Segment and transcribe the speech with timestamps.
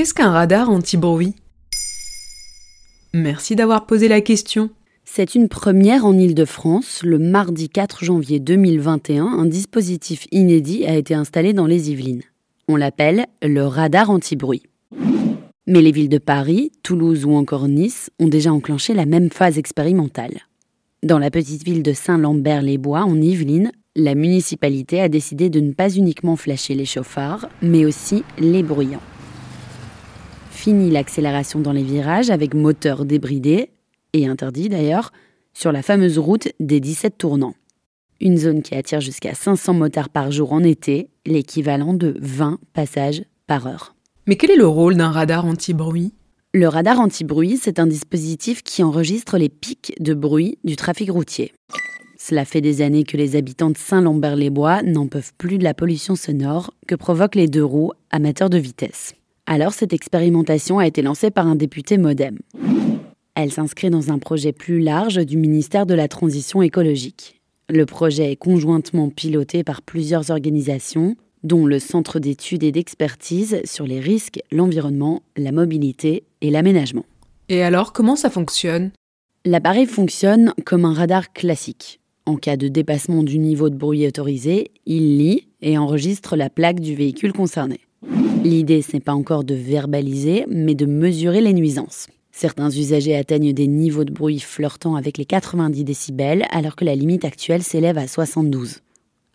[0.00, 1.34] Qu'est-ce qu'un radar anti-bruit?
[3.12, 4.70] Merci d'avoir posé la question.
[5.04, 7.02] C'est une première en Île-de-France.
[7.04, 12.22] Le mardi 4 janvier 2021, un dispositif inédit a été installé dans les Yvelines.
[12.66, 14.62] On l'appelle le radar anti-bruit.
[15.66, 19.58] Mais les villes de Paris, Toulouse ou encore Nice ont déjà enclenché la même phase
[19.58, 20.46] expérimentale.
[21.02, 25.90] Dans la petite ville de Saint-Lambert-les-Bois, en Yvelines, la municipalité a décidé de ne pas
[25.90, 29.02] uniquement flasher les chauffards, mais aussi les bruyants.
[30.60, 33.70] Fini l'accélération dans les virages avec moteur débridé,
[34.12, 35.10] et interdit d'ailleurs,
[35.54, 37.54] sur la fameuse route des 17 tournants.
[38.20, 43.22] Une zone qui attire jusqu'à 500 motards par jour en été, l'équivalent de 20 passages
[43.46, 43.94] par heure.
[44.26, 46.12] Mais quel est le rôle d'un radar anti-bruit?
[46.52, 51.54] Le radar anti-bruit, c'est un dispositif qui enregistre les pics de bruit du trafic routier.
[52.18, 56.16] Cela fait des années que les habitants de Saint-Lambert-les-Bois n'en peuvent plus de la pollution
[56.16, 59.14] sonore que provoquent les deux roues amateurs de vitesse.
[59.52, 62.38] Alors cette expérimentation a été lancée par un député modem.
[63.34, 67.40] Elle s'inscrit dans un projet plus large du ministère de la Transition écologique.
[67.68, 73.88] Le projet est conjointement piloté par plusieurs organisations, dont le Centre d'études et d'expertise sur
[73.88, 77.04] les risques, l'environnement, la mobilité et l'aménagement.
[77.48, 78.92] Et alors, comment ça fonctionne?
[79.44, 81.98] L'appareil fonctionne comme un radar classique.
[82.24, 86.78] En cas de dépassement du niveau de bruit autorisé, il lit et enregistre la plaque
[86.78, 87.80] du véhicule concerné.
[88.42, 92.06] L'idée, ce n'est pas encore de verbaliser, mais de mesurer les nuisances.
[92.32, 96.94] Certains usagers atteignent des niveaux de bruit flirtant avec les 90 décibels, alors que la
[96.94, 98.78] limite actuelle s'élève à 72.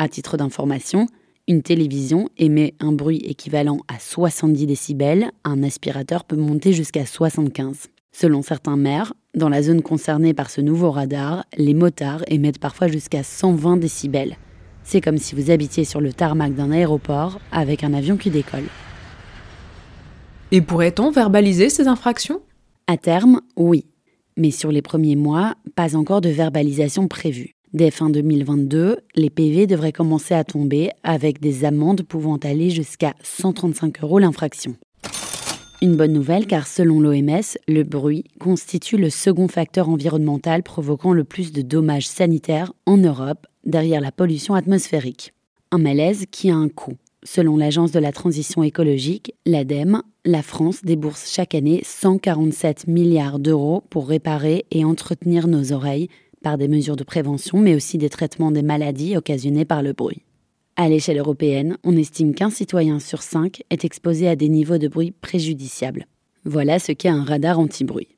[0.00, 1.06] À titre d'information,
[1.46, 7.86] une télévision émet un bruit équivalent à 70 décibels, un aspirateur peut monter jusqu'à 75.
[8.10, 12.88] Selon certains maires, dans la zone concernée par ce nouveau radar, les motards émettent parfois
[12.88, 14.38] jusqu'à 120 décibels.
[14.82, 18.68] C'est comme si vous habitiez sur le tarmac d'un aéroport avec un avion qui décolle.
[20.50, 22.40] Et pourrait-on verbaliser ces infractions?
[22.86, 23.84] À terme, oui.
[24.38, 27.50] Mais sur les premiers mois, pas encore de verbalisation prévue.
[27.74, 33.12] Dès fin 2022, les PV devraient commencer à tomber avec des amendes pouvant aller jusqu'à
[33.22, 34.74] 135 euros l'infraction.
[35.82, 41.24] Une bonne nouvelle car selon l'OMS, le bruit constitue le second facteur environnemental provoquant le
[41.24, 45.34] plus de dommages sanitaires en Europe derrière la pollution atmosphérique.
[45.72, 46.96] Un malaise qui a un coût.
[47.24, 53.82] Selon l'Agence de la transition écologique, l'ADEME, la France débourse chaque année 147 milliards d'euros
[53.90, 56.08] pour réparer et entretenir nos oreilles
[56.42, 60.22] par des mesures de prévention, mais aussi des traitements des maladies occasionnées par le bruit.
[60.76, 64.86] À l'échelle européenne, on estime qu'un citoyen sur cinq est exposé à des niveaux de
[64.86, 66.06] bruit préjudiciables.
[66.44, 68.17] Voilà ce qu'est un radar anti-bruit.